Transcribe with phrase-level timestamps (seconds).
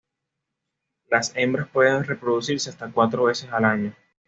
[1.11, 3.95] Las hembras pueden reproducirse hasta cuatro veces al año.